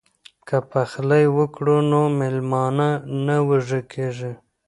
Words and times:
که 0.47 0.57
پخلی 0.71 1.25
وکړو 1.37 1.77
نو 1.91 2.01
میلمانه 2.19 2.89
نه 3.25 3.35
وږي 3.47 3.81
کیږي. 3.91 4.33